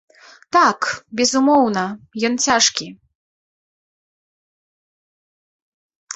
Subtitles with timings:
[0.55, 0.81] Так,
[1.19, 1.83] безумоўна,
[2.31, 2.87] ён цяжкі.